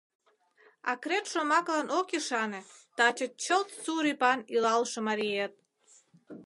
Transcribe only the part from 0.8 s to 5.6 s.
Акрет шомаклан ок ӱшане таче чылт сур ӱпан илалше мариет.